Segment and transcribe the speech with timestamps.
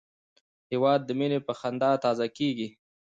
[0.71, 2.67] هېواد د مینې په خندا تازه کېږي.